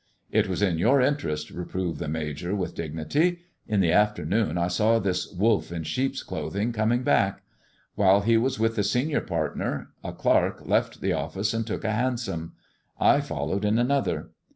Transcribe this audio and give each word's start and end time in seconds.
"It 0.31 0.47
was 0.47 0.63
in 0.63 0.79
your 0.79 0.99
interest," 0.99 1.51
reproved 1.51 1.99
the 1.99 2.07
Major 2.07 2.55
with 2.55 2.73
Lgnity. 2.73 3.37
In 3.67 3.81
the 3.81 3.91
afternoon 3.91 4.57
I 4.57 4.67
saw 4.67 4.97
this 4.97 5.31
wolf 5.31 5.71
in 5.71 5.83
sheep's 5.83 6.23
othing 6.23 6.73
coming 6.73 7.03
back. 7.03 7.43
While 7.93 8.21
he 8.21 8.35
was 8.35 8.57
with 8.59 8.75
the 8.75 8.83
senior 8.83 9.21
irtner 9.21 9.89
a 10.03 10.11
clerk 10.11 10.65
left 10.67 11.01
the 11.01 11.13
office 11.13 11.53
and 11.53 11.67
took 11.67 11.83
a 11.83 11.91
hansom. 11.91 12.53
I 12.99 13.17
>llowed 13.19 13.63
in 13.63 13.77
another. 13.77 14.31